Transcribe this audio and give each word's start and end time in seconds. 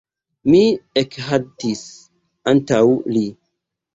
Mi 0.51 0.61
ekhaltis 1.01 1.83
antaŭ 2.53 2.83
li. 3.17 3.23